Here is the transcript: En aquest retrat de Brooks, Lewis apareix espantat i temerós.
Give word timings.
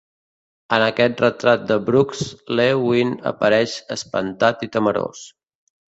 En 0.77 0.85
aquest 0.85 1.19
retrat 1.23 1.67
de 1.71 1.77
Brooks, 1.91 2.23
Lewis 2.61 3.13
apareix 3.33 3.77
espantat 3.97 4.65
i 4.69 4.71
temerós. 4.79 5.23